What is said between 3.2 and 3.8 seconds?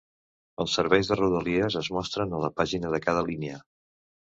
línia.